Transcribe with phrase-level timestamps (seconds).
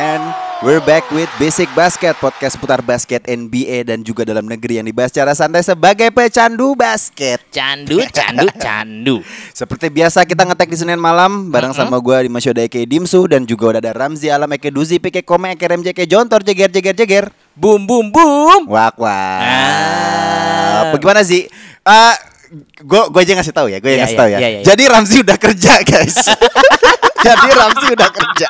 [0.00, 0.32] And
[0.64, 5.12] we're back with Basic Basket, podcast seputar basket NBA dan juga dalam negeri yang dibahas
[5.12, 7.44] secara santai sebagai pecandu basket.
[7.52, 9.16] Candu, candu, candu.
[9.60, 13.44] Seperti biasa kita ngetek di Senin malam bareng sama gue di Masyoda Eke Dimsu dan
[13.44, 16.96] juga udah ada Ramzi Alam Eke Duzi Pike Kome Eke Remje Eke Jontor Jeger Jeger
[16.96, 17.24] Jeger.
[17.52, 18.72] Boom, boom, boom.
[18.72, 19.40] Wak wak.
[19.44, 20.96] Ah.
[20.96, 21.44] Bagaimana sih?
[21.84, 22.14] Eh
[22.82, 24.38] gue gue aja ngasih tahu ya, gue yang Iya, ngasih iya, tahu ya.
[24.40, 24.60] iya, iya.
[24.64, 26.16] Jadi Ramzi udah kerja guys.
[27.20, 28.48] Jadi Ramzi udah kerja.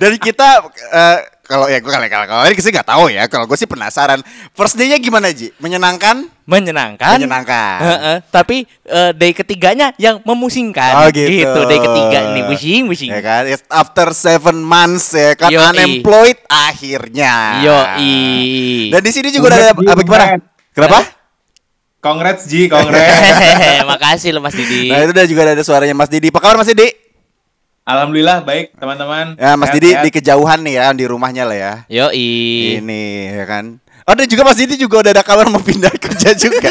[0.00, 1.18] Dari kita eh,
[1.50, 3.26] kalau ya gue kalau kalau ini sih nggak tahu ya.
[3.26, 4.22] Kalau gue sih penasaran.
[4.54, 5.50] First day-nya gimana Ji?
[5.58, 6.30] Menyenangkan?
[6.46, 7.18] Menyenangkan.
[7.18, 7.78] Menyenangkan.
[7.82, 11.02] Heeh, tapi eh, day ketiganya yang memusingkan.
[11.02, 11.60] Oh gitu.
[11.66, 13.10] day ketiga ini pusing, pusing.
[13.10, 13.42] Ya kan?
[13.50, 15.66] It's After seven months ya kan Yoi.
[15.74, 17.34] unemployed akhirnya.
[17.66, 17.78] Yo
[18.94, 20.26] Dan di sini juga udah ada apa gimana?
[20.70, 21.02] Kenapa?
[22.00, 23.84] Congrats Ji, congrats.
[23.90, 24.88] Makasih lo Mas Didi.
[24.88, 26.32] Nah itu udah juga ada suaranya Mas Didi.
[26.32, 27.09] Apa kabar Mas Didi?
[27.90, 29.34] Alhamdulillah baik teman-teman.
[29.34, 30.04] Ya Mas Sehat, Didi sehat.
[30.06, 31.72] di kejauhan nih ya di rumahnya lah ya.
[31.90, 33.02] Yo Ini
[33.34, 33.82] ya kan.
[34.06, 36.70] Oh, dan juga Mas Didi juga udah ada kabar mau pindah kerja juga.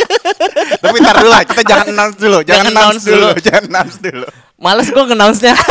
[0.79, 3.39] Tapi ntar dulu lah, kita jangan announce dulu, jangan, Jangan announce announce dulu, dulu.
[3.39, 4.27] jangan announce dulu.
[4.59, 5.55] Males gue nge-announce-nya.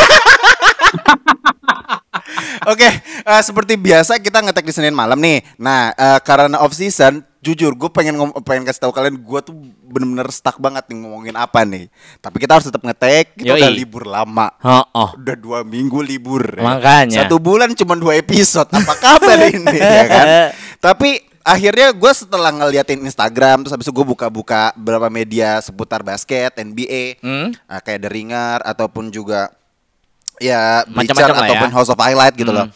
[2.68, 5.40] Oke, eh, seperti biasa kita ngetek di Senin malam nih.
[5.56, 9.54] Nah, eh, karena off season, jujur gue pengen ngom- pengen kasih tahu kalian, gue tuh
[9.84, 11.86] bener-bener stuck banget nih ngomongin apa nih.
[12.18, 13.34] Tapi kita harus tetap ngetek.
[13.34, 13.60] Kita Yoi.
[13.60, 14.50] udah libur lama.
[14.58, 15.10] Oh, oh.
[15.14, 16.42] Udah dua minggu libur.
[16.50, 16.66] ya.
[16.66, 17.18] Makanya.
[17.22, 18.66] Satu bulan cuma dua episode.
[18.68, 20.26] Apa kabar ini ya kan?
[20.78, 21.10] Tapi
[21.40, 27.16] akhirnya gue setelah ngeliatin Instagram terus habis itu gue buka-buka beberapa media seputar basket, NBA,
[27.18, 27.54] Hmm?
[27.64, 29.48] nah, kayak The Ringer ataupun juga
[30.36, 31.74] ya Macam-macam lah ataupun ya.
[31.74, 32.66] House of Highlight gitu loh.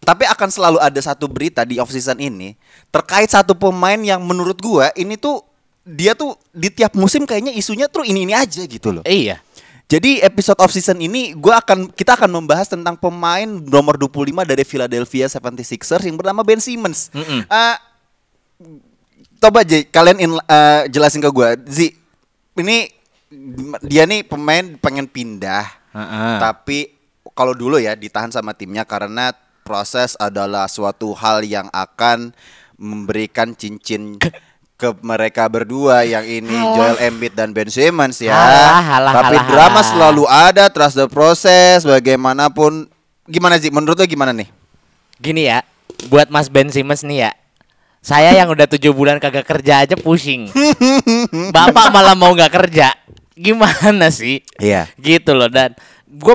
[0.00, 2.56] Tapi akan selalu ada satu berita di off season ini
[2.88, 5.44] terkait satu pemain yang menurut gua ini tuh
[5.84, 9.04] dia tuh di tiap musim kayaknya isunya tuh ini-ini aja gitu loh.
[9.04, 9.44] Iya.
[9.90, 14.64] Jadi episode off season ini gua akan kita akan membahas tentang pemain nomor 25 dari
[14.64, 17.12] Philadelphia 76ers yang bernama Ben Simmons.
[17.12, 17.44] Mm-mm.
[17.44, 17.76] Eh,
[19.36, 21.92] coba aja kalian in- eh, jelasin ke gua, Zi.
[22.56, 22.88] Ini
[23.84, 25.66] dia nih pemain pengen pindah.
[25.92, 26.36] Heeh.
[26.38, 26.78] Tapi
[27.34, 29.34] kalau dulu ya ditahan sama timnya karena
[29.70, 32.34] proses adalah suatu hal yang akan
[32.74, 34.18] memberikan cincin
[34.74, 38.34] ke mereka berdua yang ini Joel Embiid dan Ben Simmons ya.
[38.34, 39.86] Halah, halah, Tapi halah, drama halah.
[39.86, 42.90] selalu ada trust the process bagaimanapun.
[43.30, 44.50] Gimana sih menurut lo gimana nih?
[45.22, 45.62] Gini ya,
[46.10, 47.32] buat Mas Ben Simmons nih ya.
[48.02, 50.50] Saya yang udah tujuh bulan kagak kerja aja pusing.
[51.54, 52.90] Bapak malah mau nggak kerja.
[53.38, 54.42] Gimana sih?
[54.58, 54.90] Iya.
[54.98, 55.78] Gitu loh dan
[56.10, 56.34] gue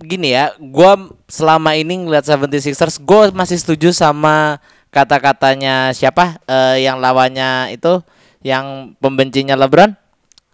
[0.00, 0.92] gini ya, gue
[1.28, 4.58] selama ini ngeliat 76ers, gue masih setuju sama
[4.90, 8.02] kata-katanya siapa eh, yang lawannya itu
[8.40, 9.92] yang pembencinya LeBron.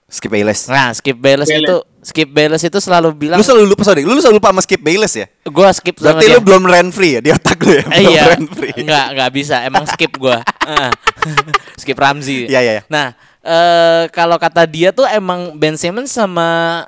[0.07, 0.71] Skip Bayless.
[0.71, 1.67] Nah, Skip Bayless Bayless.
[1.67, 4.79] itu Skip Bayless itu selalu bilang Lu selalu lupa sorry, lu selalu lupa sama Skip
[4.79, 5.27] Bayless ya?
[5.43, 6.35] gue skip sama Berarti dia.
[6.39, 7.83] lu belum rent free ya di otak lu ya?
[7.91, 8.75] Eh, belum iya, rent free.
[8.87, 9.57] nggak nggak bisa.
[9.67, 10.47] Emang skip gua.
[10.63, 10.91] Eh,
[11.83, 12.47] skip Ramzi.
[12.47, 12.83] Iya, iya, iya.
[12.87, 16.87] Nah, eh, kalau kata dia tuh emang Ben Simmons sama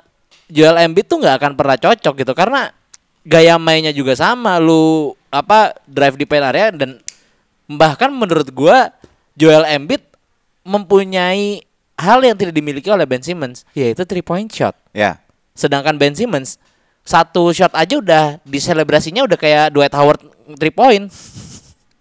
[0.49, 2.73] Joel Embiid tuh nggak akan pernah cocok gitu karena
[3.21, 4.57] gaya mainnya juga sama.
[4.57, 6.97] Lu apa drive di paint area dan
[7.69, 8.89] bahkan menurut gua
[9.37, 10.01] Joel Embiid
[10.65, 11.61] mempunyai
[11.99, 14.73] hal yang tidak dimiliki oleh Ben Simmons yaitu three point shot.
[14.91, 15.21] Ya.
[15.53, 16.57] Sedangkan Ben Simmons
[17.05, 20.19] satu shot aja udah di selebrasinya udah kayak Dwight Howard
[20.57, 21.13] three point.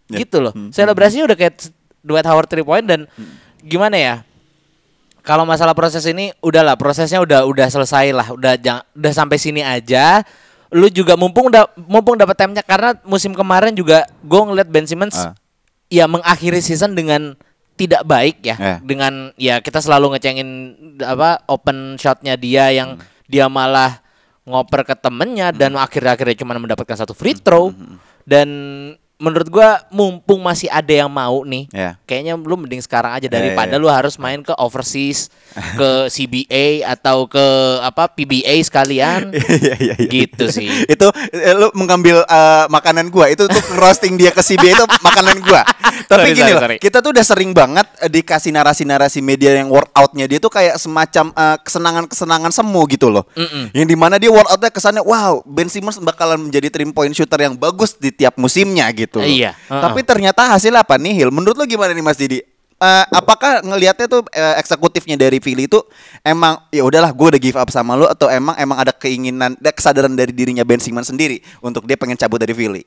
[0.09, 0.25] Ya.
[0.25, 0.57] Gitu loh.
[0.73, 1.69] Selebrasinya udah kayak
[2.01, 3.05] Dwight Howard three point dan
[3.61, 4.15] gimana ya?
[5.29, 9.61] Kalau masalah proses ini udahlah prosesnya udah udah selesai lah, udah jang, udah sampai sini
[9.61, 10.25] aja.
[10.73, 15.17] Lu juga mumpung udah mumpung dapat timenya karena musim kemarin juga gue ngeliat Ben Simmons
[15.21, 15.37] Ah.
[15.89, 17.37] ya mengakhiri season dengan
[17.77, 18.79] tidak baik ya Eh.
[18.85, 20.49] dengan ya kita selalu ngecengin
[21.01, 24.01] apa open shotnya dia yang dia malah
[24.45, 27.73] ngoper ke temennya dan akhir-akhirnya cuma mendapatkan satu free throw
[28.25, 28.49] dan
[29.19, 31.99] menurut gua mumpung masih ada yang mau nih, Ya.
[32.07, 33.83] kayaknya lu mending sekarang aja Ya, daripada ya, ya.
[33.83, 35.27] lu harus main ke overseas,
[35.75, 37.43] ke CBA atau ke
[37.83, 39.31] apa PBA sekalian.
[39.59, 40.07] Iya iya iya.
[40.07, 40.71] Gitu sih.
[40.87, 45.43] itu eh, lu mengambil eh, makanan gua itu tuh roasting dia ke CB itu makanan
[45.43, 45.67] gua.
[46.07, 46.77] Tapi Sorry, gini sorry, loh, sorry.
[46.79, 51.35] kita tuh udah sering banget eh, dikasih narasi-narasi media yang workoutnya dia tuh kayak semacam
[51.35, 53.27] eh, kesenangan-kesenangan semu gitu loh.
[53.75, 57.59] Yang di mana dia workoutnya kesannya wow Ben Simmons bakalan menjadi three point shooter yang
[57.59, 59.08] bagus di tiap musimnya gitu.
[59.17, 59.25] Loh.
[59.25, 59.83] Iya, heeh.
[59.89, 61.33] Tapi ternyata hasilnya apa nih Hil?
[61.33, 62.45] Menurut lu gimana nih Mas Didi?
[62.79, 65.83] Eh, apakah ngelihatnya tuh eh, eksekutifnya dari Philly itu
[66.23, 69.75] emang ya udahlah gue udah give up sama lu atau emang emang ada keinginan ada
[69.75, 72.87] kesadaran dari dirinya Ben Simmons sendiri untuk dia pengen cabut dari Philly?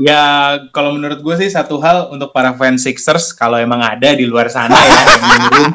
[0.00, 4.24] Ya, kalau menurut gue sih satu hal untuk para fans Sixers, kalau emang ada di
[4.24, 5.72] luar sana ya, yang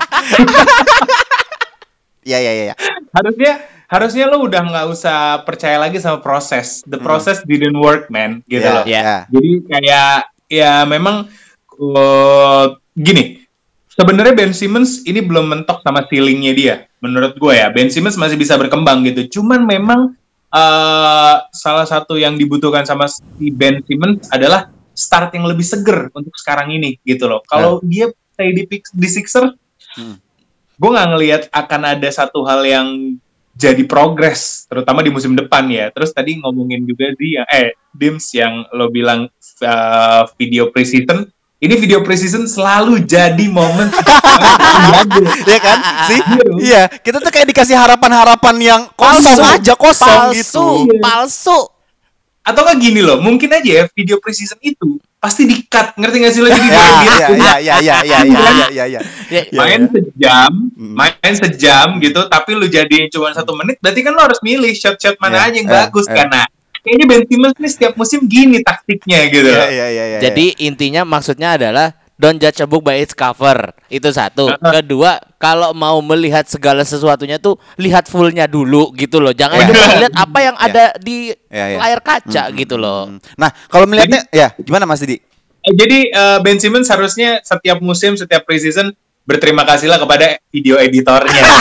[2.34, 2.64] Ya ya ya.
[2.74, 2.76] ya.
[3.14, 3.62] harusnya
[3.96, 6.84] harusnya lo udah nggak usah percaya lagi sama proses.
[6.84, 8.84] The process didn't work, man, gitu Ya, loh.
[8.84, 9.04] Ya.
[9.32, 10.12] Jadi kayak
[10.52, 11.32] ya memang
[11.80, 13.48] eh, gini.
[13.96, 16.76] Sebenarnya Ben Simmons ini belum mentok sama ceilingnya dia.
[17.00, 19.40] Menurut gue ya, Ben Simmons masih bisa berkembang gitu.
[19.40, 20.12] Cuman memang
[20.52, 26.36] eh, salah satu yang dibutuhkan sama si Ben Simmons adalah start yang lebih seger untuk
[26.36, 27.40] sekarang ini gitu loh.
[27.48, 29.56] Kalau dia stay di, di Sixers,
[29.96, 30.20] Hmm.
[30.76, 33.16] gue nggak ngelihat akan ada satu hal yang
[33.56, 35.88] jadi progres, terutama di musim depan ya.
[35.96, 39.32] Terus tadi ngomongin juga di yang eh Dims yang lo bilang
[39.64, 41.24] uh, video preseason,
[41.64, 43.88] ini video preseason selalu jadi momen
[45.52, 45.78] ya kan?
[46.12, 46.20] sih?
[46.20, 46.44] Iya.
[46.60, 49.56] Iya, kita tuh kayak dikasih harapan-harapan yang kosong Palsu.
[49.56, 50.64] aja kosong palsu, gitu.
[51.00, 51.60] palsu.
[52.44, 56.34] Atau nggak gini loh, mungkin aja ya video preseason itu pasti di cut, ngerti nggak
[56.34, 59.00] sih lo jadi Ya, dia- ya, ya, ya, ya, ya, ya, ya, ya, ya.
[59.26, 59.90] Ya, Ya, main ya.
[59.90, 60.94] sejam, Hmm.
[60.94, 65.18] main sejam gitu, tapi lu jadi cuma satu menit, berarti kan lu harus milih shot-shot
[65.18, 66.46] mana aja yang ya, bagus karena
[66.80, 69.50] kayaknya Ben Simmons nih setiap musim gini taktiknya gitu.
[69.50, 73.76] Ya, ya, ya, ya, Jadi intinya maksudnya adalah don't judge a book by its cover.
[73.88, 74.48] Itu satu.
[74.56, 79.32] Kedua, kalau mau melihat segala sesuatunya tuh lihat fullnya dulu gitu loh.
[79.32, 79.68] Jangan Ya.
[79.68, 80.66] cuma lihat apa yang Ya.
[80.66, 81.18] ada di
[81.48, 81.78] Ya, ya.
[81.80, 83.12] layar kaca gitu loh.
[83.12, 83.20] Hmm.
[83.36, 85.20] Nah, kalau melihatnya ya gimana Mas Didi?
[85.62, 88.94] Eh, Jadi eh, Ben Simmons harusnya setiap musim, setiap preseason
[89.26, 91.42] berterima kasihlah kepada video editornya.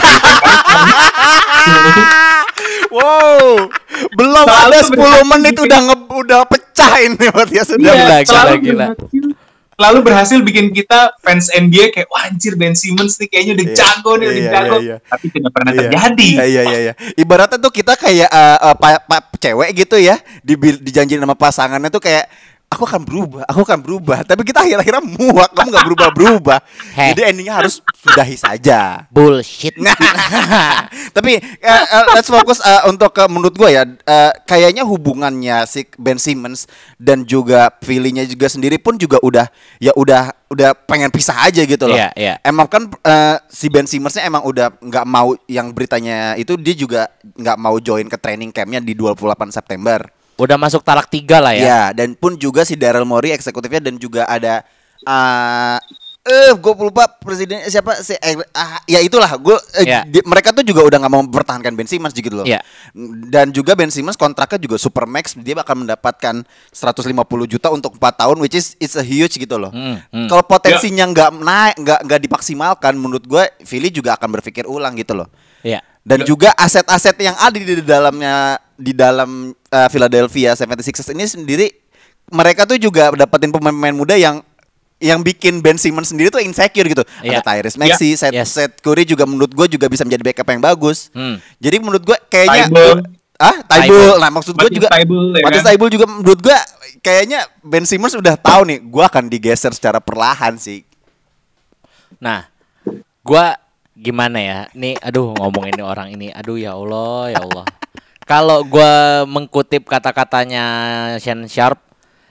[2.95, 3.67] Wow,
[4.15, 7.91] belum Selalu ada 10 berhasil menit udah nge, udah pecah ini buat dia sudah.
[7.91, 8.87] Gila, Iya, gila, gila.
[9.75, 13.75] Selalu berhasil bikin kita fans NBA kayak wah anjir Ben Simmons nih kayaknya udah Iya,
[13.75, 14.97] jago nih udah iya, jago iya, iya.
[15.03, 16.79] tapi tidak pernah terjadi Iya iya iya.
[16.81, 16.93] iya.
[17.15, 21.91] Ibaratnya tuh kita kayak eh, eh, pa- pa- cewek gitu ya, dibil- dijanjiin sama pasangannya
[21.93, 22.31] tuh kayak
[22.75, 24.19] aku akan berubah, aku akan berubah.
[24.27, 26.59] Tapi kita akhir-akhirnya muak, kamu nggak berubah-berubah.
[27.15, 29.07] Jadi endingnya harus sudahi saja.
[29.15, 29.79] Bullshit.
[29.79, 29.95] Nah,
[31.17, 35.87] tapi eh, eh, let's fokus eh, untuk ke menurut gue ya, eh, kayaknya hubungannya si
[35.95, 36.67] Ben Simmons
[36.99, 39.47] dan juga Philly-nya juga sendiri pun juga udah
[39.79, 41.99] ya udah udah pengen pisah aja gitu loh.
[41.99, 42.35] Iya, iya.
[42.43, 47.07] Emang kan eh, si Ben Simmonsnya emang udah nggak mau yang beritanya itu dia juga
[47.23, 50.03] nggak mau join ke training campnya di 28 September.
[50.35, 51.65] Udah masuk talak tiga lah ya.
[51.65, 54.67] Ya, dan pun juga si Daryl Morey eksekutifnya dan juga ada
[55.05, 55.79] eh
[56.25, 60.01] eh gue lupa presiden siapa si eh, ah, ya itulah gue eh, Ya.
[60.09, 62.49] di- mereka tuh juga udah nggak mau mempertahankan Ben Simmons gitu loh.
[62.49, 62.65] Ya.
[63.29, 66.41] Dan juga Ben Simmons kontraknya juga super max dia bakal mendapatkan
[66.73, 67.13] 150
[67.45, 69.69] juta untuk 4 tahun which is it's a huge gitu loh.
[69.69, 70.27] Hmm, hmm.
[70.27, 75.13] Kalau potensinya nggak naik nggak nggak dimaksimalkan menurut gue Philly juga akan berpikir ulang gitu
[75.13, 75.29] loh.
[75.61, 75.85] Iya.
[76.01, 81.67] Dan juga aset-aset yang ada di dalamnya di dalam uh, Philadelphia 76ers ini sendiri
[82.31, 84.41] mereka tuh juga dapetin pemain-pemain muda yang
[85.03, 87.05] yang bikin Ben Simmons sendiri tuh insecure gitu.
[87.21, 87.43] Iya.
[87.43, 88.49] Ada Tyrese Maxey, Seth, Yes.
[88.55, 91.13] Seth Curry juga menurut gue juga bisa menjadi backup yang bagus.
[91.13, 91.37] Hmm.
[91.61, 92.71] Jadi menurut gue kayaknya
[93.37, 93.59] ah.
[93.69, 94.17] Tybal.
[94.23, 95.05] Nah, maksud gue juga ya
[95.45, 95.77] Matisse kan?
[95.77, 96.57] Tybal juga menurut gue
[97.05, 100.87] kayaknya Ben Simmons udah tahu nih, gue akan digeser secara perlahan sih.
[102.23, 102.49] Nah,
[103.21, 103.61] gua
[103.93, 104.59] gimana ya?
[104.73, 107.67] Nih, aduh ngomong ini orang ini, aduh ya Allah, ya Allah.
[108.25, 110.65] Kalau gua mengkutip kata-katanya
[111.21, 111.77] Shan Sharp,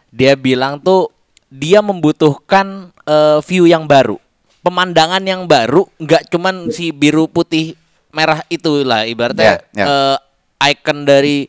[0.09, 1.13] dia bilang tuh
[1.53, 4.17] dia membutuhkan eh, view yang baru,
[4.65, 7.77] pemandangan yang baru, nggak cuman si biru putih
[8.09, 9.85] merah itulah ibaratnya Ya, ya.
[9.85, 10.17] eh,
[10.73, 11.45] icon dari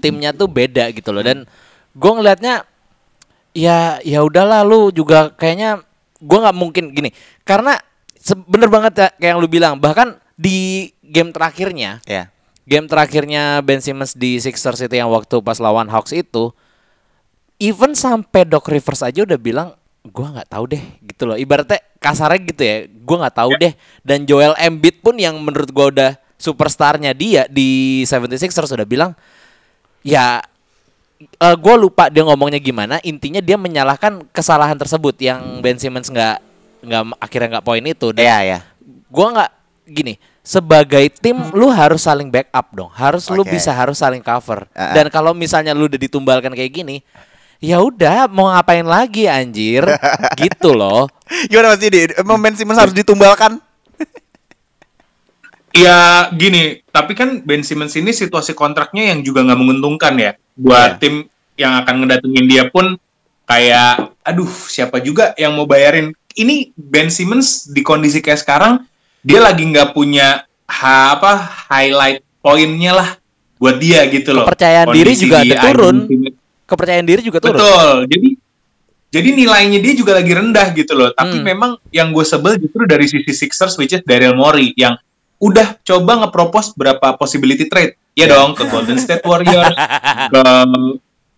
[0.00, 1.44] timnya tuh beda gitu loh dan
[1.92, 2.64] gue ngelihatnya
[3.52, 5.80] ya ya udahlah lu juga kayaknya
[6.20, 7.12] gua nggak mungkin gini
[7.44, 7.76] karena
[8.48, 12.28] bener banget ya kayak yang lu bilang bahkan di game terakhirnya Ya.
[12.66, 16.50] Game terakhirnya Ben Simmons di Sixers itu yang waktu pas lawan Hawks itu
[17.62, 19.68] even sampai Doc Rivers aja udah bilang
[20.10, 24.26] gua nggak tahu deh gitu loh ibaratnya kasarnya gitu ya gua nggak tahu deh dan
[24.26, 29.16] Joel Embiid pun yang menurut gua udah superstarnya dia di 76ers sudah bilang
[30.04, 30.44] ya
[31.40, 33.00] gue lupa dia ngomongnya gimana.
[33.00, 36.36] Intinya dia menyalahkan kesalahan tersebut yang Ben Simmons nggak
[36.84, 38.12] nggak akhirnya nggak poin itu.
[38.12, 38.58] Dan Iya, ya.
[38.84, 39.50] gue nggak
[39.86, 40.14] gini
[40.46, 43.58] sebagai tim lu harus saling backup dong harus lu Oke.
[43.58, 44.94] bisa harus saling cover Ah, ah.
[44.94, 47.02] dan kalau misalnya lu udah ditumbalkan kayak gini
[47.58, 49.82] ya udah mau ngapain lagi anjir
[50.40, 51.10] gitu loh
[51.50, 52.14] Gimana Mas Didi?
[52.14, 53.58] Emang Ben Simmons harus ditumbalkan?
[55.76, 60.32] Ya gini, tapi kan Ben Simmons ini situasi kontraknya yang juga nggak menguntungkan ya.
[60.56, 61.00] Buat Iya.
[61.04, 61.14] tim
[61.60, 62.96] yang akan ngedatengin dia pun
[63.44, 66.16] kayak, aduh siapa juga yang mau bayarin.
[66.32, 68.88] Ini Ben Simmons di kondisi kayak sekarang,
[69.26, 71.30] dia lagi nggak punya ha, apa
[71.66, 73.08] highlight poinnya lah
[73.58, 74.46] buat dia gitu loh.
[74.46, 75.96] Kepercayaan diri Kondisi juga di ada turun.
[76.62, 77.96] kepercayaan diri juga turun Betul.
[78.06, 78.28] Jadi
[79.06, 81.10] jadi nilainya dia juga lagi rendah gitu loh.
[81.10, 81.46] Tapi Hmm.
[81.46, 84.94] memang yang gue sebel justru dari sisi Sixers which is Daryl Morey yang
[85.42, 87.98] udah coba ngepropose berapa possibility trade.
[88.16, 89.76] Ya dong ke Golden State Warriors,
[90.32, 90.42] ke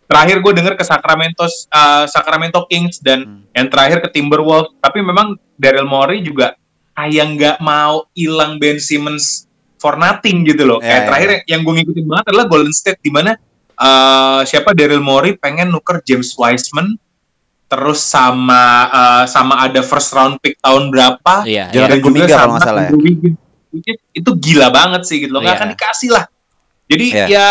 [0.07, 4.79] terakhir gue denger ke Sacramento uh, Sacramento Kings dan yang terakhir ke Timberwolves.
[4.79, 6.55] Tapi memang Daryl Morey juga
[6.99, 9.47] kayak nggak mau hilang Ben Simmons
[9.79, 10.83] for nothing gitu loh.
[10.83, 13.39] Ya, Kayak ya, terakhir yang gue ngikutin banget adalah Golden State di mana
[13.79, 16.99] eh, siapa Daryl Morey pengen nuker James Wiseman
[17.71, 21.47] terus sama eh, sama ada first round pick tahun berapa
[21.87, 22.93] dan Kuminga juga nggak sama salah ya.
[24.11, 25.61] Itu gila banget sih gitu loh nggak Iya.
[25.63, 26.25] akan dikasih lah
[26.89, 27.27] jadi Iya.
[27.31, 27.49] ya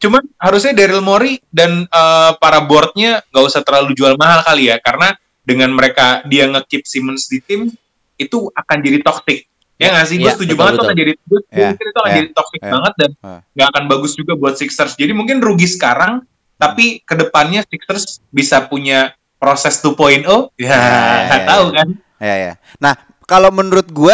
[0.00, 4.76] cuman harusnya Daryl Morey dan eh, para boardnya nggak usah terlalu jual mahal kali ya
[4.76, 7.72] karena dengan mereka dia nge-keep Simmons di tim
[8.20, 10.86] itu akan jadi toxic ya nggak sih gue Iya, setuju betul, banget tuh betul.
[10.86, 11.48] akan jadi gue itu
[11.96, 12.70] akan iya, jadi toxic iya.
[12.70, 13.40] banget dan Ah.
[13.50, 16.20] nggak akan bagus juga buat Sixers jadi mungkin rugi sekarang
[16.54, 20.20] tapi ke depannya Sixers bisa punya proses 2.0
[20.60, 20.76] ya Ya,
[21.24, 21.76] nggak ya, tahu ya.
[21.80, 21.88] kan
[22.20, 22.52] Ya ya.
[22.76, 22.92] Nah,
[23.24, 24.12] kalau menurut gua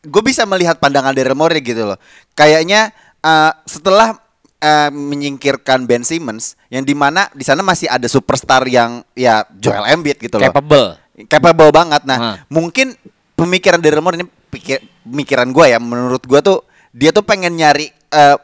[0.00, 1.94] gue bisa melihat pandangan Daryl Morey gitu loh.
[2.34, 2.90] Kayaknya
[3.20, 4.18] eh, setelah
[4.58, 9.86] eh, menyingkirkan Ben Simmons yang di mana di sana masih ada superstar yang ya Joel
[9.86, 10.50] Embiid gitu loh.
[10.50, 12.02] capable Capable banget.
[12.02, 12.36] Nah, Hah.
[12.46, 12.98] mungkin
[13.38, 17.94] pemikiran Daryl Morey ini pikir, pemikiran gua ya menurut gua tuh dia tuh pengen nyari
[18.10, 18.36] eh,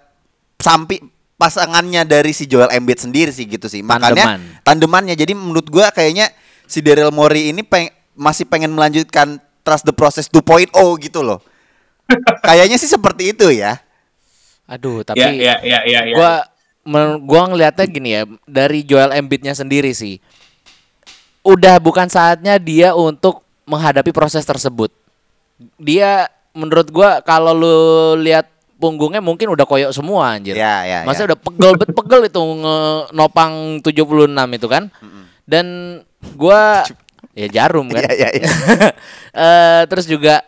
[0.62, 1.02] sampai
[1.34, 3.82] pasangannya dari si Joel Embiid sendiri sih gitu sih.
[3.82, 4.62] Makanya Tandeman.
[4.62, 5.14] tandemannya.
[5.18, 6.30] Jadi menurut gua kayaknya
[6.64, 10.70] si Daryl Morey ini peng- masih pengen melanjutkan trust the process 2.0
[11.02, 11.42] gitu loh.
[12.46, 13.80] kayaknya sih seperti itu ya.
[14.64, 16.14] aduh tapi ya ya ya ya, ya.
[16.16, 16.32] gua
[16.88, 20.24] men- gua ngelihatnya gini ya dari Joel Embiidnya sendiri sih
[21.44, 24.92] udah bukan saatnya dia untuk menghadapi proses tersebut
[25.76, 27.76] dia menurut gua kalau lu
[28.20, 31.32] lihat punggungnya mungkin udah koyok semua anjir Ya, ya, masa ya.
[31.32, 34.02] udah pegel bet pegel itu nge- nopang 76
[34.52, 34.90] itu kan
[35.44, 35.66] dan
[36.34, 36.84] gua
[37.32, 38.48] ya jarum kan Iya, iya, iya.
[39.32, 40.42] Eh, terus juga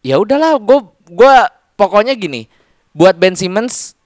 [0.00, 2.48] ya udahlah gue gua pokoknya gini
[2.90, 3.96] buat Ben Simmons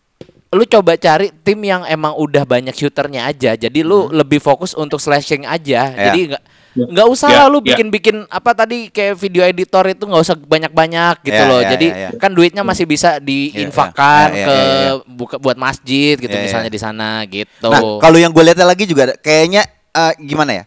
[0.51, 4.99] lu coba cari tim yang emang udah banyak shooternya aja jadi lu lebih fokus untuk
[4.99, 5.95] slashing aja Hmm.
[5.95, 6.05] Ya.
[6.07, 6.45] jadi nggak
[6.87, 7.73] nggak usah Ya, lah lu ya.
[7.73, 11.87] bikin-bikin apa tadi kayak video editor itu nggak usah banyak-banyak gitu Ya, loh ya, jadi
[11.87, 12.09] ya, ya.
[12.17, 14.93] kan duitnya masih bisa diinfakkan Ya, ya, ya, ke ya, ya.
[15.05, 16.47] buka buat masjid gitu Ya, ya.
[16.47, 20.65] misalnya di sana gitu Nah, kalau yang gue lihat lagi juga kayaknya eh, gimana ya?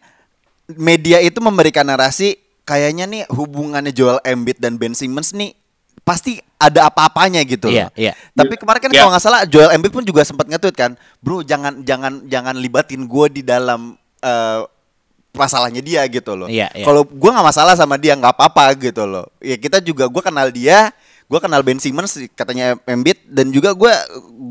[0.70, 5.52] Media itu memberikan narasi kayaknya nih hubungannya Joel Embiid dan Ben Simmons nih
[6.02, 7.92] pasti ada apa-apanya gitu Iya, loh.
[7.96, 8.12] iya.
[8.34, 9.00] Tapi kemarin kan Iya.
[9.00, 13.04] kalau nggak salah Joel Embiid pun juga sempat nge-tweet kan, "Bro, jangan jangan jangan libatin
[13.04, 14.60] gue di dalam eh,
[15.34, 16.46] masalahnya dia gitu loh.
[16.48, 16.86] Iya, iya.
[16.86, 19.26] Kalau gue nggak masalah sama dia nggak apa-apa gitu loh.
[19.42, 20.94] Ya kita juga gue kenal dia,
[21.26, 23.94] gue kenal Ben Simmons katanya Embiid dan juga gue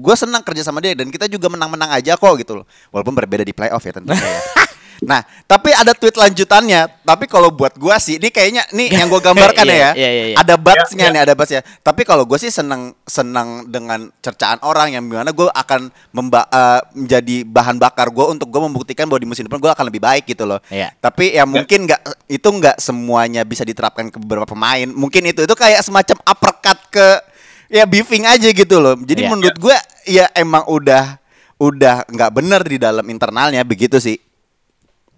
[0.03, 2.67] gue senang kerja sama dia dan kita juga menang-menang aja kok gitu loh.
[2.91, 4.43] Walaupun berbeda di playoff ya tentunya ya.
[5.03, 6.87] Nah, tapi ada tweet lanjutannya.
[7.03, 9.91] Tapi kalau buat gua sih, ini kayaknya nih yang gue gambarkan Iya, ya.
[9.99, 10.37] iya, iya, iya.
[10.39, 11.15] Ada batsnya Ya, ya.
[11.15, 11.61] nih, ada batsnya.
[11.83, 16.81] Tapi kalau gue sih senang senang dengan cercaan orang yang gimana gue akan memba eh,
[16.95, 20.25] menjadi bahan bakar gue untuk gue membuktikan bahwa di musim depan gue akan lebih baik
[20.31, 20.63] gitu loh.
[20.71, 20.95] Iya.
[21.03, 24.87] Tapi ya mungkin nggak itu nggak semuanya bisa diterapkan ke beberapa pemain.
[24.87, 27.07] Mungkin itu itu kayak semacam uppercut ke
[27.67, 28.95] ya beefing aja gitu loh.
[29.03, 29.31] Jadi Iya.
[29.35, 31.19] menurut gue ya emang udah
[31.59, 34.15] udah nggak bener di dalam internalnya begitu sih.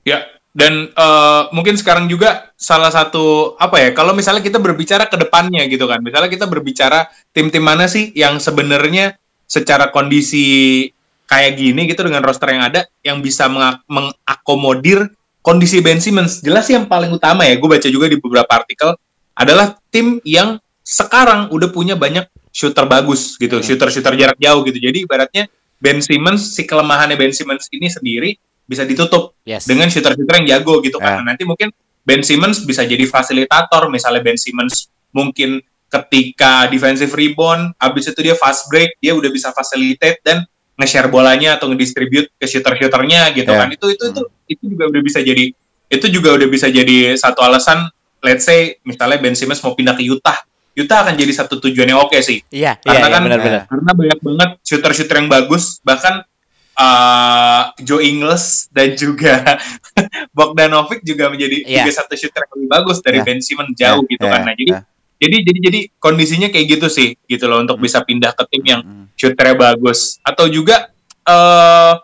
[0.05, 3.91] Ya, dan eh, mungkin sekarang juga salah satu apa ya?
[3.91, 8.39] Kalau misalnya kita berbicara ke depannya gitu kan, misalnya kita berbicara tim-tim mana sih yang
[8.39, 9.19] sebenarnya
[9.51, 10.89] secara kondisi
[11.25, 15.11] kayak gini gitu dengan roster yang ada yang bisa menga- mengakomodir
[15.43, 16.45] kondisi Ben Simmons.
[16.45, 18.95] Jelas yang paling utama ya, gue baca juga di beberapa artikel
[19.35, 24.79] adalah tim yang sekarang udah punya banyak shooter bagus gitu, shooter-shooter jarak jauh gitu.
[24.79, 25.51] Jadi ibaratnya
[25.83, 28.31] Ben Simmons si kelemahannya Ben Simmons ini sendiri
[28.65, 29.65] bisa ditutup Yes.
[29.65, 31.05] dengan shooter-shooter yang jago gitu Ya.
[31.05, 31.17] kan.
[31.21, 31.69] Nah, Nanti mungkin
[32.01, 38.35] Ben Simmons bisa jadi fasilitator, misalnya Ben Simmons mungkin ketika defensive rebound, habis itu dia
[38.35, 40.43] fast break, dia udah bisa facilitate dan
[40.75, 43.61] nge-share bolanya atau ngedistribute ke shooter-shooternya gitu Yeah.
[43.63, 43.69] kan.
[43.71, 45.45] Itu itu itu itu juga udah bisa jadi
[45.87, 47.87] itu juga udah bisa jadi satu alasan
[48.21, 50.43] let's say misalnya Ben Simmons mau pindah ke Utah.
[50.75, 52.43] Utah akan jadi satu tujuan yang oke sih.
[52.51, 53.63] Iya, iya, Karena iya kan benar-benar.
[53.71, 56.27] karena banyak banget shooter-shooter yang bagus bahkan
[56.77, 59.41] uh, Joe Ingles dan juga
[60.37, 61.83] Bogdanovic juga menjadi Iya.
[61.83, 63.25] juga satu shooter yang lebih bagus dari Ya.
[63.25, 64.41] Ben Simmons jauh Ya, gitu ya, kan.
[64.43, 64.81] Nah, jadi ya.
[65.17, 68.81] jadi jadi jadi kondisinya kayak gitu sih gitu loh untuk bisa pindah ke tim yang
[68.83, 69.07] Hmm.
[69.15, 70.91] shooternya bagus atau juga
[71.25, 71.95] eh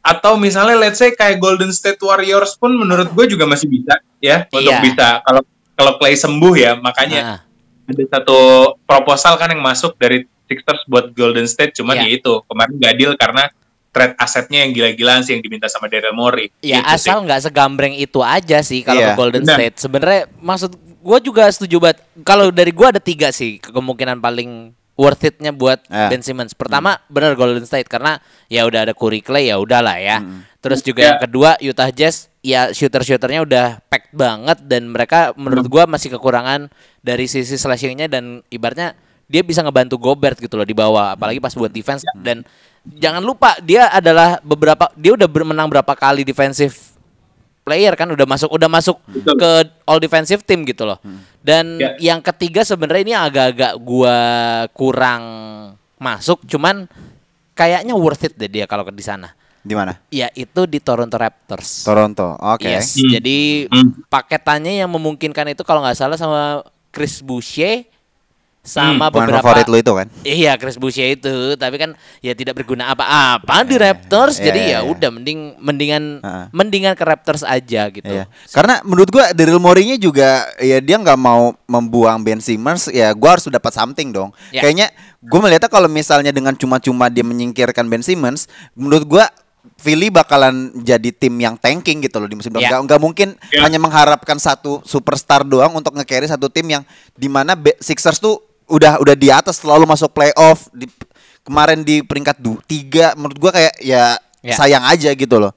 [0.00, 4.48] atau misalnya let's say kayak Golden State Warriors pun menurut gue juga masih bisa ya
[4.48, 4.80] untuk Iya.
[4.80, 5.42] bisa kalau
[5.74, 7.40] kalau Clay sembuh ya makanya Nah,
[7.86, 8.38] ada satu
[8.82, 12.04] proposal kan yang masuk dari Sixers buat Golden State cuman Iya.
[12.04, 13.52] ya itu kemarin gak deal karena
[13.88, 17.92] trade asetnya yang gila-gilaan sih yang diminta sama Daryl Morey Ya Gitu asal nggak segambreng
[17.92, 19.56] itu aja sih kalau Iya, ke Golden benar.
[19.56, 19.76] State.
[19.78, 21.98] Sebenarnya maksud gue juga setuju banget.
[22.20, 26.08] Kalau dari gue ada tiga sih ke- kemungkinan paling worth it-nya buat Eh.
[26.08, 26.52] Ben Simmons.
[26.52, 30.18] Pertama bener Golden State karena ya udah ada Curry Clay ya udahlah ya.
[30.58, 31.06] Terus juga Ya.
[31.08, 36.66] yang kedua Utah Jazz ya shooter-shooternya udah packed banget dan mereka menurut gua masih kekurangan
[36.98, 41.52] dari sisi slashingnya dan ibaratnya dia bisa ngebantu Gobert gitu loh di bawah apalagi pas
[41.52, 42.42] buat defense dan
[42.96, 46.72] jangan lupa dia adalah beberapa dia udah menang berapa kali defensive
[47.62, 49.36] player kan udah masuk udah masuk Betul.
[49.36, 49.50] ke
[49.84, 50.96] all defensive team gitu loh.
[51.38, 52.16] Dan Ya.
[52.16, 54.16] yang ketiga sebenarnya ini agak-agak gua
[54.72, 55.22] kurang
[56.00, 56.88] masuk cuman
[57.52, 59.36] kayaknya worth it deh dia kalau ke di sana.
[59.60, 60.00] Di mana?
[60.08, 61.84] Ya itu di Toronto Raptors.
[61.84, 62.40] Toronto.
[62.40, 62.72] Oke.
[62.72, 63.10] Yes, Hmm.
[63.12, 64.00] jadi Hmm.
[64.08, 67.84] paketannya yang memungkinkan itu kalau nggak salah sama Chris Boucher
[68.68, 70.06] sama Hmm, beberapa favorit lu itu kan?
[70.20, 74.36] Iya Chris Boucher itu, tapi kan ya tidak berguna apa-apa di Raptors.
[74.36, 74.80] iya, jadi iya, ya iya.
[74.84, 76.44] udah mending mendingan Heeh.
[76.52, 78.04] mendingan ke Raptors aja gitu.
[78.04, 78.28] Iya.
[78.52, 83.40] Karena menurut gua Daryl Morey-nya juga ya dia nggak mau membuang Ben Simmons, ya gua
[83.40, 84.30] harus dapat something dong.
[84.52, 84.60] Ya.
[84.60, 89.26] Kayaknya gua melihatnya kalau misalnya dengan cuma-cuma dia menyingkirkan Ben Simmons, menurut gua
[89.78, 92.66] Philly bakalan jadi tim yang tanking gitu loh di musim depan.
[92.66, 92.70] Ya.
[92.72, 93.62] Nggak, nggak mungkin Ya.
[93.62, 96.82] hanya mengharapkan satu superstar doang untuk nge-carry satu tim yang
[97.14, 100.86] di mana Be- Sixers tuh udah udah di atas selalu masuk playoff di
[101.42, 104.54] kemarin di peringkat du, tiga menurut gua kayak ya, Ya.
[104.54, 105.50] sayang aja gitu loh.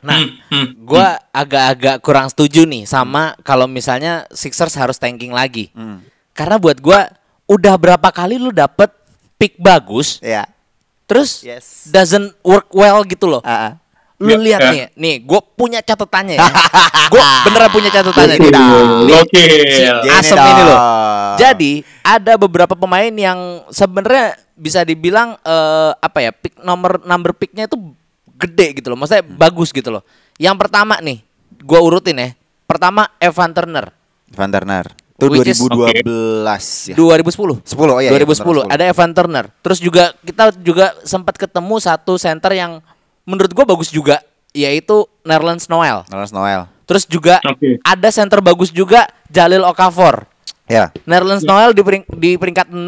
[0.00, 5.72] Nah, Hmm, hmm, gua agak-agak kurang setuju nih sama kalau misalnya Sixers harus tanking lagi.
[5.72, 6.04] Hmm.
[6.32, 7.08] Karena buat gua
[7.44, 8.88] udah berapa kali lu dapet
[9.36, 10.44] pick bagus, Ya.
[11.04, 11.88] terus Yes.
[11.88, 13.40] doesn't work well gitu loh.
[13.40, 13.72] Ah, ah.
[14.20, 14.70] Lu Ya, lihat ya.
[14.70, 16.44] nih, nih gue punya catatannya ya.
[17.12, 18.52] gue beneran punya catatannya nih.
[19.16, 19.44] Oke.
[20.12, 20.80] asem ini loh.
[21.40, 21.72] Jadi
[22.04, 27.80] ada beberapa pemain yang sebenarnya bisa dibilang eh, apa ya, pick nomor number picknya itu
[28.36, 29.00] gede gitu loh.
[29.00, 30.04] Maksudnya bagus gitu loh.
[30.36, 31.24] Yang pertama nih,
[31.64, 32.28] gua urutin ya.
[32.68, 33.88] Pertama Evan Turner,
[34.30, 34.86] Van Turner.
[35.16, 36.94] Itu Which is- 2012 ya.
[36.96, 37.60] 2010.
[37.60, 38.08] 10 oh iya.
[38.08, 39.44] 2010 ada Evan Turner.
[39.60, 42.80] Terus juga kita juga sempat ketemu satu center yang
[43.30, 44.18] menurut gua bagus juga
[44.50, 46.02] yaitu Nerlens Noel.
[46.10, 46.62] Noel Noel.
[46.82, 47.78] Terus juga Oke.
[47.80, 50.26] ada center bagus juga Jalil Okafor.
[50.66, 50.90] Ya.
[51.02, 52.82] Nerlens Noel di, pering- di peringkat 6,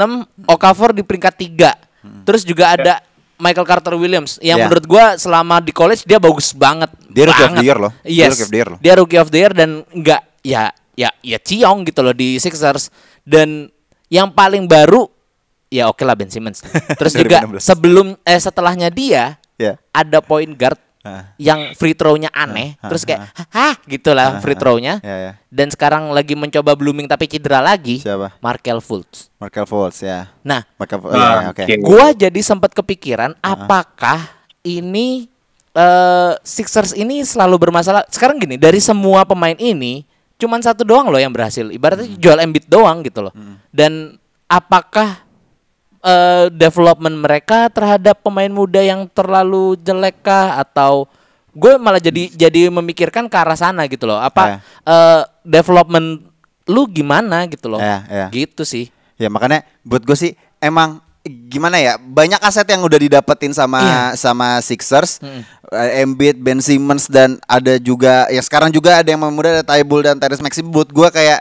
[0.45, 2.27] Okafor di peringkat 3.
[2.27, 2.99] Terus juga ada
[3.39, 4.67] Michael Carter Williams yang Ya.
[4.67, 6.91] menurut gua selama di college dia bagus banget.
[7.07, 7.59] Dia rookie of Banget.
[7.59, 7.93] the year loh.
[8.01, 8.31] Dia Yes.
[8.33, 8.79] rookie of the year loh.
[8.79, 12.91] Dia rookie of the year dan enggak ya ya ya ciong gitu loh di Sixers
[13.23, 13.67] dan
[14.07, 15.07] yang paling baru
[15.69, 16.63] ya oke lah Ben Simmons.
[16.99, 17.63] Terus juga 2016.
[17.63, 19.77] sebelum eh setelahnya dia Ya.
[19.93, 21.35] ada point guard Ah.
[21.35, 25.03] yang free throw-nya aneh, Ah, terus ah, kayak hah gitulah free throw-nya.
[25.03, 25.33] Ya, ya.
[25.51, 27.99] Dan sekarang lagi mencoba blooming tapi cedera lagi.
[27.99, 28.39] Siapa?
[28.39, 29.27] Markel Fultz.
[29.43, 30.31] Markel Fultz ya.
[30.47, 31.63] Nah, Markel oh, Ah, ya, oke.
[31.67, 31.75] oke.
[31.83, 34.31] gua jadi sempat kepikiran apakah
[34.63, 35.27] ini
[35.75, 38.07] eh Sixers ini selalu bermasalah.
[38.07, 40.07] Sekarang gini, dari semua pemain ini
[40.39, 41.67] cuman satu doang loh yang berhasil.
[41.67, 43.35] Ibaratnya Joel Embiid doang gitu loh.
[43.75, 45.19] Dan apakah
[46.03, 51.07] eh, development mereka terhadap pemain muda yang terlalu jelek kah atau
[51.53, 54.19] gue malah jadi jadi memikirkan ke arah sana gitu loh.
[54.19, 56.27] Apa eh, development
[56.67, 57.81] lu gimana gitu loh.
[57.81, 58.27] Ya, ya.
[58.29, 58.91] Gitu sih.
[59.19, 64.19] Ya makanya buat gue sih emang gimana ya banyak aset yang udah didapetin sama Iya.
[64.19, 65.23] sama Sixers,
[65.73, 70.05] Eh, Embiid, Ben Simmons dan ada juga ya sekarang juga ada yang muda ada Taibul
[70.05, 71.41] dan Tyrese Maxey buat gue kayak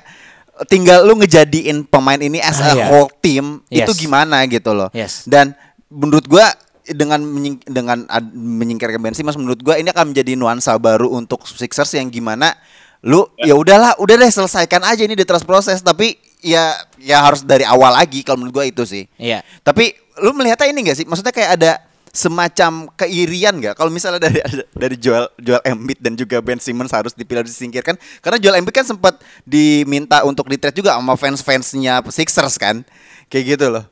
[0.66, 2.86] tinggal lu ngejadiin pemain ini as Ah, a iya.
[2.88, 3.88] whole team Yes.
[3.88, 4.90] itu gimana gitu loh.
[4.92, 5.26] Yes.
[5.26, 5.54] Dan
[5.88, 6.50] menurut gua
[6.84, 11.94] dengan menying- dengan menyingkirkan Ben Simmons menurut gua ini akan menjadi nuansa baru untuk Sixers
[11.94, 12.58] yang gimana
[13.02, 17.42] lu ya udahlah udah deh selesaikan aja ini di trust proses tapi ya ya harus
[17.42, 19.06] dari awal lagi kalau menurut gua itu sih.
[19.18, 19.42] Iya.
[19.62, 21.06] Tapi lu melihatnya ini gak sih?
[21.06, 21.72] Maksudnya kayak ada
[22.12, 24.44] semacam keirian gak kalau misalnya dari
[24.76, 28.84] dari Joel Joel Embiid dan juga Ben Simmons harus dipilih disingkirkan karena Joel Embiid kan
[28.84, 32.84] sempat diminta untuk di trade juga sama fans-fansnya Sixers kan
[33.28, 33.86] kayak gitu loh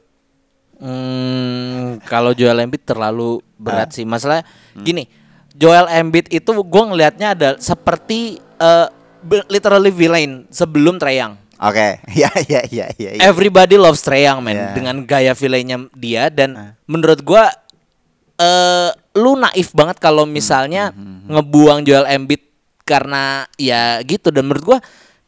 [0.80, 4.08] Hmm, kalau Joel Embiid terlalu berat sih.
[4.08, 5.12] Masalah gini,
[5.52, 8.40] Joel Embiid itu gue ngelihatnya ada seperti
[9.20, 11.36] be- literally villain sebelum Trae Young.
[11.60, 13.10] Oke, ya ya ya ya.
[13.12, 13.22] ya.
[13.28, 14.72] Everybody loves Trae Young, man, Yeah.
[14.72, 16.56] dengan gaya villainnya dia dan
[16.88, 17.52] menurut gua
[18.40, 20.96] eh lu naif banget kalau misalnya
[21.28, 22.44] ngebuang Joel Embiid
[22.88, 24.80] karena ya gitu dan menurut gua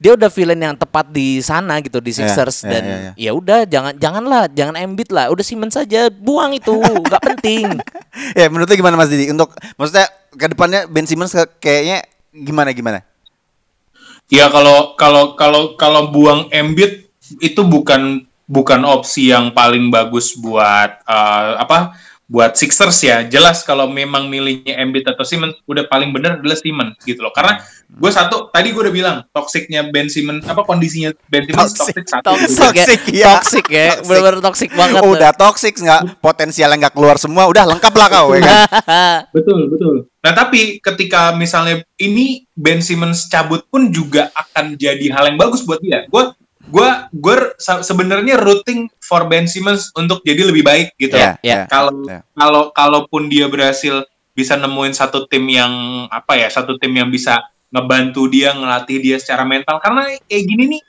[0.02, 3.14] dia udah villain yang tepat di sana gitu di Sixers yeah, dan yeah, yeah.
[3.30, 7.70] ya udah jangan janganlah jangan Embiid lah udah Simmons saja buang itu nggak penting
[8.40, 9.30] ya menurut lu gimana Mas Didi?
[9.30, 12.02] Untuk maksudnya ke depannya Ben Simmons kayaknya
[12.34, 13.06] gimana gimana?
[14.34, 17.06] Ya kalau kalau kalau kalau buang Embiid
[17.38, 21.94] itu bukan bukan opsi yang paling bagus buat eh, apa
[22.32, 23.28] buat Sixers ya.
[23.28, 27.36] Jelas kalau memang milihnya Embiid atau Simmons udah paling bener adalah Simmons gitu loh.
[27.36, 27.60] Karena
[27.92, 31.92] gue satu tadi gue udah bilang toksiknya Ben Simmons apa kondisinya Ben Simmons Toxic.
[31.92, 32.26] toxic satu.
[32.32, 34.08] toxic Toxic, ya toxic ya Toxic.
[34.08, 38.40] benar-benar toxic banget udah toxic nggak potensialnya nggak keluar semua, udah lengkap lah kau ya
[38.40, 38.56] kan?
[39.36, 39.96] Betul, betul.
[40.24, 45.68] Nah, tapi ketika misalnya ini Ben Simmons cabut pun juga akan jadi hal yang bagus
[45.68, 46.08] buat dia.
[46.08, 46.32] Gue
[46.70, 51.12] gua gue sebenarnya rooting for Ben Simmons untuk jadi lebih baik gitu.
[51.14, 51.44] Iya, loh.
[51.44, 51.60] iya.
[51.68, 52.20] Kalau Iya.
[52.32, 55.68] kalau kalaupun dia berhasil bisa nemuin satu tim yang
[56.08, 60.64] apa ya, satu tim yang bisa ngebantu dia, ngelatih dia secara mental karena kayak gini
[60.72, 60.82] nih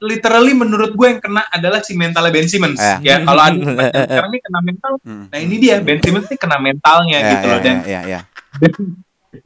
[0.00, 2.96] literally menurut gue yang kena adalah si mentalnya Ben Simmons Iya.
[3.00, 3.58] ya kalau ada
[4.08, 5.24] sekarang ini kena mental Hmm.
[5.28, 8.00] nah ini dia Ben Simmons nih kena mentalnya Ya, gitu ya, loh dan ya, ya,
[8.08, 8.20] ya.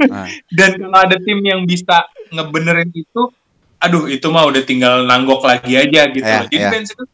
[0.08, 0.26] Ah.
[0.56, 3.22] dan kalau ada tim yang bisa ngebenerin itu,
[3.76, 6.22] aduh itu mah udah tinggal nanggok lagi aja gitu.
[6.22, 6.46] Ya, loh.
[6.46, 6.70] Jadi ya.
[6.70, 7.10] Ben Simmons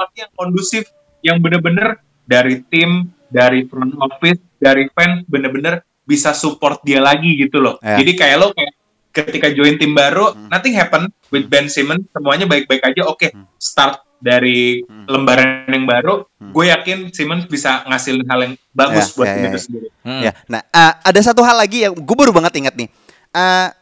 [0.00, 0.84] tempat yang kondusif,
[1.20, 7.60] yang bener-bener dari tim, dari front office, dari fans, bener-bener bisa support dia lagi gitu
[7.60, 7.76] loh.
[7.84, 8.00] Ya.
[8.00, 8.72] Jadi kayak lo kayak
[9.12, 13.04] ketika join tim baru, nothing happen with Ben Simmons, semuanya baik-baik aja.
[13.12, 13.28] Oke,
[13.60, 19.26] start dari lembaran yang baru, gue yakin Simmons bisa ngasilin hal yang bagus Ya, buat
[19.28, 19.64] ya, tim ya, itu ya.
[19.68, 19.88] sendiri.
[20.00, 20.22] Hmm.
[20.24, 22.88] Ya, nah ah, ada satu hal lagi yang gue baru banget ingat nih.
[23.36, 23.76] Ah,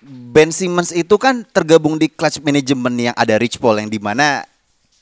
[0.00, 4.44] ben Simmons itu kan tergabung di clutch management yang ada Rich Paul yang di mana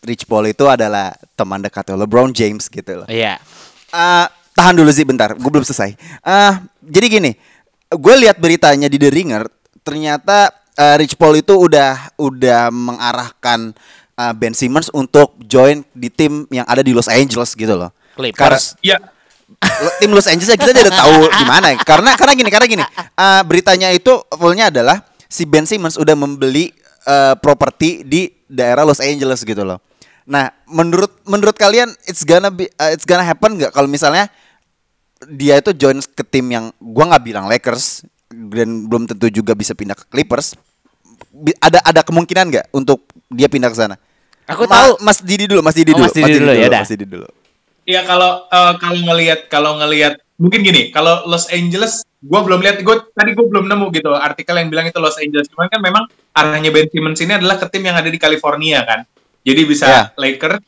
[0.04, 3.08] Rich Paul itu adalah teman dekat LeBron James gitu loh.
[3.08, 3.40] Iya
[3.88, 5.94] Ah, tahan dulu sih bentar, gue belum selesai.
[6.18, 7.30] Ah, jadi gini,
[7.88, 9.46] gue lihat beritanya di The Ringer,
[9.80, 13.70] ternyata ah, Rich Paul itu udah udah mengarahkan
[14.14, 17.94] ah, Ben Simmons untuk join di tim yang ada di Los Angeles gitu loh.
[18.14, 18.74] Clippers.
[18.82, 18.98] Ya,
[19.62, 21.78] Lo- tim Los Angeles kita udah tahu gimana ya.
[21.82, 26.74] karena karena gini karena gini uh, beritanya itu fullnya adalah si Ben Simmons udah membeli
[27.06, 29.78] uh, properti di daerah Los Angeles gitu loh
[30.24, 34.32] nah menurut menurut kalian it's gonna be uh, it's gonna happen nggak kalau misalnya
[35.26, 39.72] dia itu join ke tim yang gua nggak bilang Lakers dan belum tentu juga bisa
[39.72, 40.56] pindah ke Clippers
[41.30, 43.96] Bi- ada ada kemungkinan nggak untuk dia pindah ke sana
[44.44, 44.90] Aku Ma- tahu.
[45.00, 46.80] Mas Didi dulu Mas Didi Oh, dulu Mas Didi dulu, ya dah.
[46.84, 47.28] Mas Didi dulu
[47.84, 52.80] Iya kalau eh, kalau ngelihat kalau ngelihat mungkin gini kalau Los Angeles gue belum lihat
[52.80, 56.04] gue tadi gue belum nemu gitu artikel yang bilang itu Los Angeles cuman kan memang
[56.32, 59.04] arahnya Ben Simmons ini adalah ke tim yang ada di California kan
[59.44, 60.02] jadi bisa Ya.
[60.16, 60.64] Lakers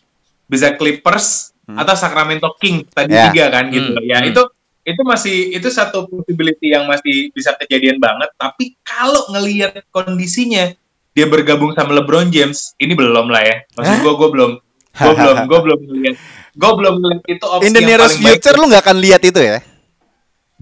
[0.46, 3.32] bisa Clippers atau Sacramento Kings tadi Ya.
[3.32, 3.98] tiga kan gitu.
[3.98, 4.30] Hmm, ya hmm.
[4.30, 4.42] itu
[4.86, 8.30] itu masih itu satu possibility yang masih bisa kejadian banget.
[8.38, 10.70] Tapi kalau ngelihat kondisinya
[11.10, 13.56] dia bergabung sama LeBron James ini belum lah ya.
[13.74, 14.52] Maksud gue gue belum
[14.94, 16.16] gue belum gue belum ngelihat.
[16.54, 19.22] Gue belum ngelihat itu opsi in the yang nearest baik future lu nggak akan lihat
[19.26, 19.58] itu ya?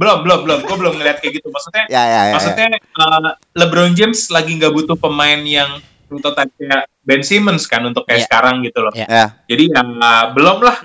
[0.00, 0.59] Belum belum belum.
[0.64, 1.53] Gue belum ngeliat kayak gitu.
[1.53, 6.88] Maksudnya Ya, ya, ya, maksudnya uh, LeBron James lagi nggak butuh pemain yang prototype kayak
[7.04, 8.26] Ben Simmons kan untuk kayak Iya.
[8.26, 8.92] sekarang gitu loh.
[8.92, 9.06] Iya.
[9.06, 9.82] ya jadi ya
[10.32, 10.76] belum lah.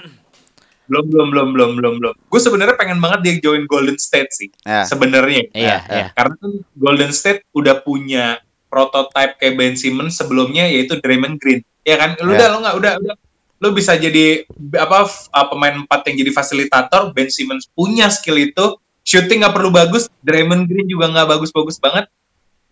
[0.86, 2.15] Belum belum belum belum belum belum.
[2.25, 4.84] Gue sebenarnya pengen banget dia join Golden State sih Ya.
[4.84, 5.45] sebenarnya.
[5.53, 6.08] Iya, Ya, iya.
[6.12, 11.62] karena kan Golden State udah punya prototype kayak Ben Simmons sebelumnya yaitu Draymond Green.
[11.82, 12.17] Ya kan?
[12.19, 12.41] Lu Ya.
[12.41, 13.15] udah lu nggak udah udah.
[13.60, 18.38] Lu bisa jadi apa f- uh, pemain empat yang jadi fasilitator Ben Simmons punya skill
[18.38, 18.75] itu.
[18.99, 22.05] Shooting nggak perlu bagus Draymond Green juga nggak bagus-bagus banget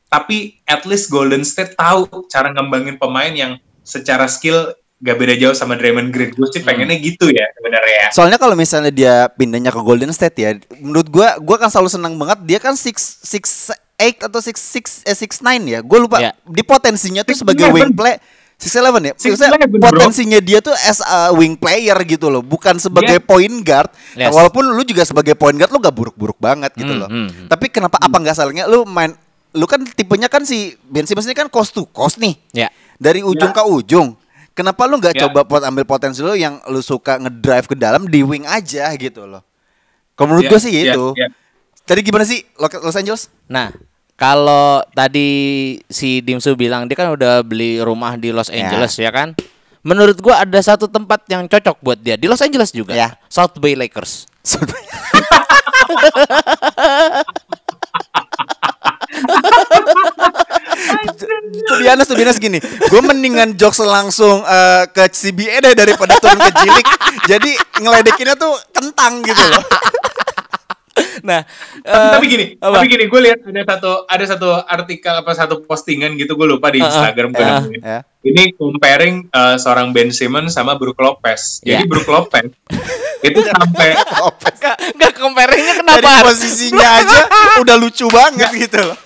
[0.08, 5.54] tapi at least Golden State tahu cara ngembangin pemain yang secara skill gak beda jauh
[5.54, 9.70] sama Draymond Green gue sih pengennya gitu ya sebenarnya ya Soalnya kalau misalnya dia pindahnya
[9.70, 13.70] ke Golden State ya, menurut gua gua kan selalu senang banget dia kan six six
[13.96, 15.80] eight atau six six eh six nine ya.
[15.82, 16.18] Gue lupa.
[16.18, 16.32] Ya.
[16.42, 17.42] Di potensinya tuh 6'11.
[17.42, 18.16] sebagai wing play
[18.56, 19.14] six eleven ya.
[19.14, 19.86] 6'11, bro.
[19.86, 23.22] potensinya dia tuh as a wing player gitu loh, bukan sebagai Iya.
[23.22, 23.90] point guard.
[24.14, 24.34] Yes.
[24.34, 27.10] Walaupun lu juga sebagai point guard lu gak buruk-buruk banget gitu Hmm, loh.
[27.10, 27.48] hmm, hmm.
[27.50, 29.14] Tapi kenapa apa nggak salahnya lu main
[29.52, 32.68] lu kan tipenya kan si Ben Simmons ini kan coast to coast nih Ya.
[32.96, 33.56] dari ujung Ya.
[33.56, 34.08] ke ujung.
[34.52, 35.22] Kenapa lu nggak Ya.
[35.24, 39.24] coba pot ambil potensi lu yang lu suka ngedrive ke dalam di wing aja gitu
[39.24, 39.46] loh.
[40.14, 41.14] Kalau menurut Ya, gue sih ya, gitu.
[41.14, 41.30] ya.
[41.84, 43.30] Tadi gimana sih Lo- Los Angeles?
[43.46, 43.70] Nah,
[44.14, 45.30] kalau tadi
[45.86, 48.66] si Dimsu bilang dia kan udah beli rumah di Los Ya.
[48.66, 49.38] Angeles ya kan?
[49.82, 52.92] Menurut gua ada satu tempat yang cocok buat dia di Los Angeles juga.
[52.92, 53.14] Ya.
[53.28, 54.26] South Bay Lakers.
[61.64, 66.40] tuh biasa tuh biasa gini gue mendingan jokes langsung eh, ke CBA deh daripada turun
[66.40, 66.88] ke Jilik
[67.26, 69.64] jadi ngeledekinnya tuh kentang gitu loh
[71.20, 71.46] Nah,
[71.78, 72.74] Tapi, eh, tapi gini, apa?
[72.74, 76.74] tapi gini, gue lihat ada satu ada satu artikel apa satu postingan gitu, gue lupa
[76.74, 76.90] di Uh-uh.
[76.90, 77.82] Instagram gue Ya, nemuin.
[77.82, 78.00] ya.
[78.24, 81.62] Ini comparing uh, seorang Ben Simmons sama Brook Lopez.
[81.62, 81.86] Jadi Ya.
[81.86, 82.50] Brook Lopez
[83.28, 84.54] itu sampai Lopez.
[84.58, 86.22] Enggak, enggak comparingnya dari kenapa?
[86.24, 87.20] posisinya aja
[87.60, 88.98] udah lucu banget gitu loh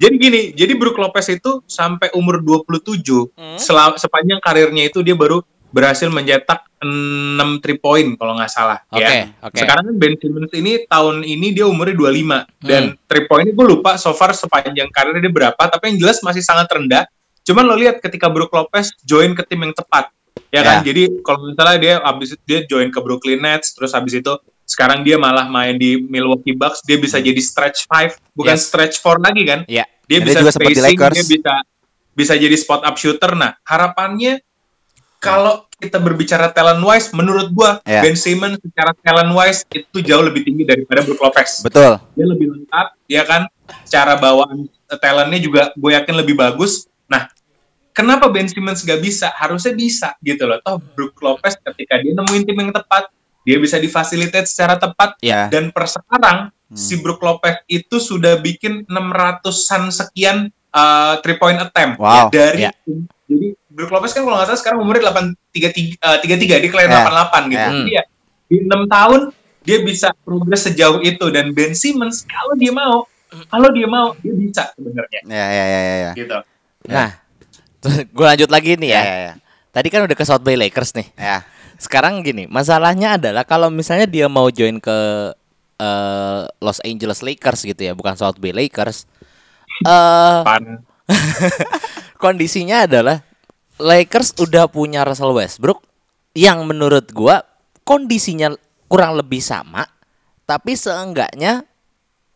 [0.00, 3.60] jadi gini, jadi Brook Lopez itu sampai umur 27 Hmm.
[3.60, 9.04] sela- sepanjang karirnya itu dia baru berhasil mencetak 6 3 point kalau nggak salah Oke,
[9.04, 9.30] ya.
[9.38, 9.54] oke.
[9.54, 13.06] Sekarang kan Ben Simmons ini tahun ini dia umurnya 25 dan Hmm.
[13.06, 16.66] 3 point gue lupa so far sepanjang karirnya dia berapa tapi yang jelas masih sangat
[16.66, 17.04] rendah.
[17.44, 20.10] Cuman lo lihat ketika Brook Lopez join ke tim yang tepat.
[20.50, 20.82] Ya kan?
[20.82, 20.90] Ya.
[20.90, 24.32] Jadi kalau misalnya dia habis dia join ke Brooklyn Nets terus habis itu
[24.70, 28.70] sekarang dia malah main di Milwaukee Bucks, dia bisa jadi stretch 5 bukan Yes.
[28.70, 29.60] stretch 4 lagi kan?
[29.66, 29.82] Iya.
[30.06, 31.14] Dia Dan bisa dia juga di spacing, Lakers.
[31.18, 31.54] dia bisa
[32.10, 33.32] bisa jadi spot up shooter.
[33.34, 34.38] Nah, harapannya
[35.18, 38.00] kalau kita berbicara talent wise, menurut gua Ya.
[38.00, 41.60] Ben Simmons secara talent wise itu jauh lebih tinggi daripada Brook Lopez.
[41.60, 43.42] betul Dia lebih lengkap, ya kan?
[43.86, 46.88] Cara bawaan eh, talentnya juga gue yakin lebih bagus.
[47.06, 47.28] Nah,
[47.90, 49.30] kenapa Ben Simmons gak bisa?
[49.32, 50.58] Harusnya bisa gitu loh.
[50.60, 53.08] Toh Brook Lopez ketika dia nemuin tim yang tepat,
[53.50, 55.18] dia bisa difasilitate secara tepat.
[55.18, 60.36] ya Dan per sekarang si Brook Lopez itu sudah bikin 600-an sekian
[60.70, 62.70] uh, three point attempt Wow, dari ya.
[63.26, 67.10] jadi Brook Lopez kan kalau nggak salah sekarang umurnya 833 uh, 33 dia kelahiran Ya.
[67.10, 67.58] 88 gitu.
[67.58, 67.70] Ya.
[67.74, 68.02] Jadi ya
[68.46, 69.20] di 6 tahun
[69.60, 73.02] dia bisa progres sejauh itu dan Ben Simmons kalau dia mau
[73.46, 76.12] kalau dia mau dia bisa sebenarnya ya ya ya ya, ya.
[76.14, 76.38] gitu.
[76.86, 77.08] Nah,
[78.08, 78.98] gue lanjut lagi nih ya.
[78.98, 79.32] Ya, ya, ya.
[79.70, 81.06] Tadi kan udah ke South Bay Lakers nih.
[81.14, 81.42] ya
[81.80, 84.98] Sekarang gini, masalahnya adalah kalau misalnya dia mau join ke
[85.80, 89.08] eh, Los Angeles Lakers gitu ya, bukan South Bay Lakers.
[89.88, 90.84] Eh Pan
[92.22, 93.24] kondisinya adalah
[93.80, 95.80] Lakers udah punya Russell Westbrook
[96.36, 97.42] yang menurut gua
[97.88, 98.52] kondisinya
[98.92, 99.88] kurang lebih sama,
[100.44, 101.64] tapi seenggaknya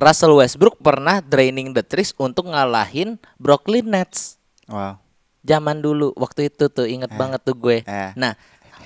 [0.00, 5.04] Russell Westbrook pernah draining the threes untuk ngalahin Brooklyn Nets wow
[5.44, 7.84] zaman dulu waktu itu tuh inget banget tuh gue.
[7.84, 8.10] Eh.
[8.16, 8.32] Nah,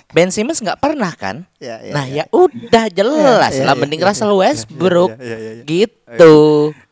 [0.08, 1.44] Ben Simmons nggak pernah kan?
[1.60, 2.24] Ya, ya, nah ya.
[2.24, 5.50] ya udah jelas Ya, ya, lah, ya, mending ya, Russell ya, Westbrook ya, ya, ya,
[5.52, 5.62] ya.
[5.64, 6.36] gitu.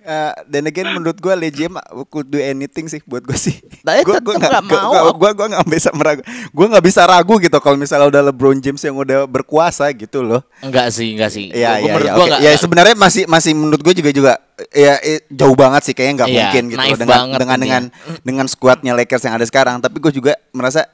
[0.07, 3.57] Eh, dan again menurut gue LeJM could do anything sih buat gue sih.
[3.81, 4.93] Tapi gua nggak- nggak mau.
[4.93, 6.21] Gue gue gue nggak bisa meragu.
[6.53, 10.45] Gue nggak bisa ragu gitu kalau misalnya udah LeBron James yang udah berkuasa gitu loh.
[10.61, 11.49] Enggak sih, enggak sih.
[11.51, 12.15] Iya Gua- iya menurut iya.
[12.15, 14.33] gua Ya sebenarnya masih masih menurut gue juga juga
[14.71, 17.59] ya eh, jauh banget sih kayaknya nggak Iya, mungkin gitu dengan dengan intinya.
[17.59, 17.83] dengan
[18.23, 19.81] dengan skuadnya Lakers yang ada sekarang.
[19.81, 20.85] Tapi gue juga merasa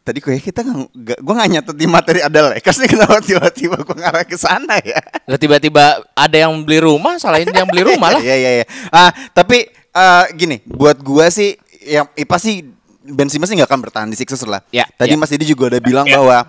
[0.00, 3.96] tadi kayak kita nggak gue nggak nyatet di materi ada Lakers nih kenapa tiba-tiba gue
[3.96, 5.00] ngarah ke sana ya.
[5.30, 8.20] Tiba-tiba ada yang beli rumah, salahin yang beli rumah lah.
[8.24, 8.66] Iya iya iya.
[8.88, 12.64] Ah, tapi eh, gini, buat gua sih yang eh, pasti
[13.04, 14.60] Ben Simmons sih nggak akan bertahan di Sixers lah.
[14.68, 15.16] Ya, Tadi ya.
[15.16, 16.44] Mas Didi juga udah bilang bahwa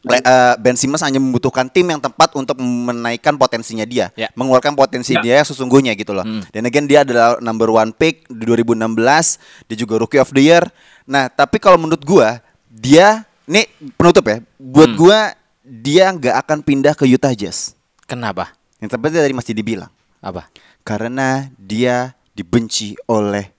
[0.00, 4.30] le- eh, Ben Simmons hanya membutuhkan tim yang tepat untuk menaikkan potensinya dia, Ya.
[4.34, 5.22] mengeluarkan potensi Ya.
[5.22, 6.22] dia sesungguhnya gitu loh.
[6.22, 6.42] Hmm.
[6.50, 10.64] Dan again dia adalah number one pick di 2016, dia juga rookie of the year.
[11.02, 14.98] Nah, tapi kalau menurut gua dia nih penutup ya, buat Hmm.
[14.98, 15.18] gua
[15.64, 17.72] dia nggak akan pindah ke Utah Jazz.
[18.04, 18.52] Kenapa?
[18.78, 20.48] Yang tepat tadi Mas Didi bilang Apa?
[20.80, 23.52] karena dia dibenci oleh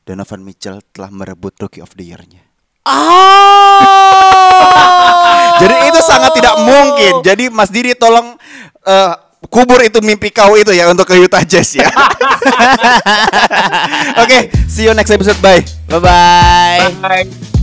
[0.00, 2.40] Donovan Mitchell telah merebut Rookie of the Year-nya.
[5.60, 7.20] Jadi itu sangat tidak mungkin.
[7.20, 8.40] Jadi Mas Didi tolong
[8.86, 9.12] eh,
[9.52, 11.90] kubur itu mimpi kau itu ya untuk ke Utah Jazz ya.
[14.24, 15.36] Oke, see you next episode.
[15.44, 15.60] Bye.
[15.86, 16.88] Bye bye.
[17.04, 17.59] Bye.